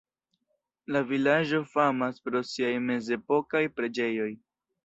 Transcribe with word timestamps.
La 0.95 1.01
vilaĝo 1.11 1.59
famas 1.75 2.19
pro 2.29 2.43
siaj 2.55 2.73
mezepokaj 2.89 3.63
preĝejoj. 3.79 4.31